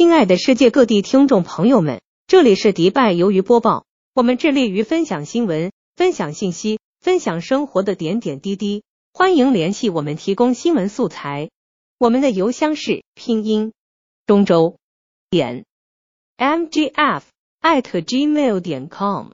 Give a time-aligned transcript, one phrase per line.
[0.00, 3.84] 亲爱的世界各地听众朋友们，这里是迪拜鱿鱼播报。
[4.14, 8.82] 我们致力于分享新闻、分享信息、分享生活的点点滴滴。
[9.12, 11.50] 欢迎联系我们提供新闻素材。
[11.98, 13.74] 我们的邮箱是拼音
[14.24, 14.78] 中州
[15.28, 15.66] 点
[16.38, 17.20] mgf
[17.60, 19.32] at gmail 点 com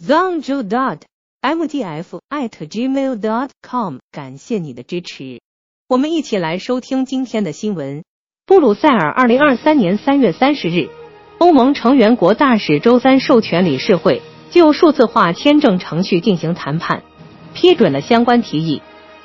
[0.00, 1.00] zongzhou dot
[1.42, 3.98] mgf at gmail dot com。
[4.12, 5.40] 感谢你的支持。
[5.88, 8.04] 我们一起来收听今天的新闻。
[8.46, 10.90] 布鲁塞尔，二零二三年三月三十日，
[11.38, 17.02] 欧盟成员国大使周三授权理事会就数字化签证程序进行谈判，
[17.54, 18.82] 批准了相关提议。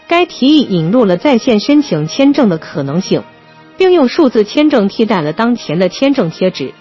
[0.08, 3.24] 该提议引入了在线申请签证的可能性，
[3.78, 6.74] 并用数字签证替代了当前的签证贴纸。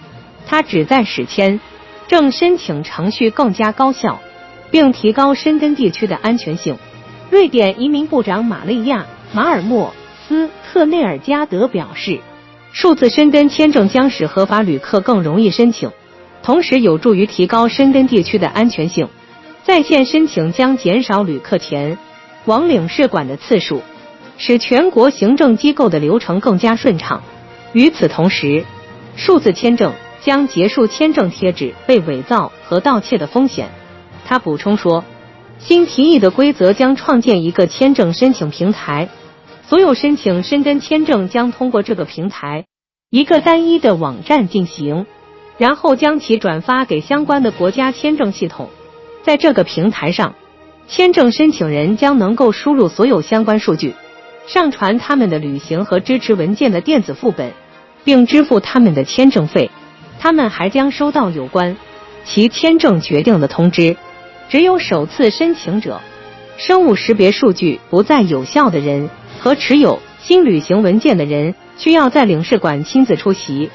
[0.47, 1.59] 它旨在使签
[2.07, 4.21] 证申请程序更加高效，
[4.71, 6.77] 并提高申根地区的安全性。
[7.29, 8.99] 瑞典移民部长玛利亚·
[9.35, 9.93] 马尔默
[10.29, 12.19] 斯特内尔加德表示。
[12.71, 15.89] 数字申根签证将使合法旅客更容易申请，
[16.43, 19.09] 同时有助于提高申根地区的安全性。
[19.63, 21.97] 在线申请将减少旅客前
[22.45, 23.81] 往领事馆的次数，
[24.37, 27.23] 使全国行政机构的流程更加顺畅。
[27.73, 28.63] 与此同时，
[29.15, 29.91] 数字签证
[30.23, 33.69] 将结束签证贴纸被伪造和盗窃的风险。
[34.27, 35.03] 他补充说，
[35.57, 39.09] 新提议的规则将创建一个签证申请平台。
[39.69, 42.65] 所有申请申根签证将通过这个平台
[43.11, 45.05] 一个单一的网站进行，
[45.59, 48.71] 然后将其转发给相关的国家签证系统。
[49.21, 50.33] 在这个平台上，
[50.87, 53.93] 签证申请人将能够输入所有相关数据，
[54.47, 57.53] 上传他们的旅行和支持文件的电子副本，
[58.03, 59.69] 并支付他们的签证费。
[60.17, 61.77] 他们还将收到有关
[62.25, 63.95] 其签证决定的通知。
[64.49, 66.01] 只有首次申请者、
[66.57, 69.11] 生物识别数据不再有效的人。
[69.39, 73.69] 和持有新旅行文件的人需要在领事馆亲自出席。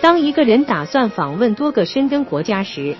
[0.00, 2.96] 当一个人打算访问多个申根国家时，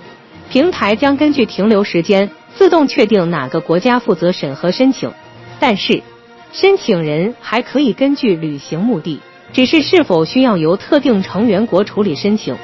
[0.51, 5.11] 平台将根据停留时间自动确定哪个国家负责审核申请。
[5.59, 6.03] 但是，
[6.53, 9.21] 申请人还可以根据旅行目的，
[9.53, 12.57] 只是是否需要由特定成员国处理申请。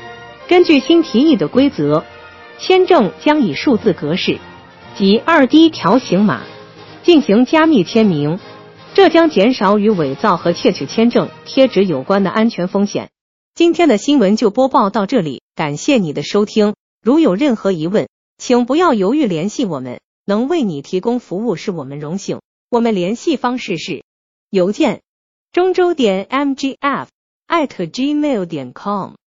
[0.48, 2.04] 根据新提议的规则，
[2.58, 4.38] 签证将以数字格式
[4.94, 6.42] 及二 D 条形码
[7.02, 8.38] 进行加密签名。
[8.96, 13.10] 这将减少与伪造和窃取签证贴纸有关的安全风险。
[13.54, 16.74] 今天的新闻就播报到这里，感谢你的收听。
[17.02, 18.08] 如有任何疑问，
[18.38, 22.40] 请不要犹豫联系我们，能为你提供服务是我们荣幸。
[22.70, 24.02] 我们联系方式是
[24.48, 25.02] 邮件：
[25.52, 27.08] 中州点 mgf
[27.46, 29.16] 艾特 gmail 点 com。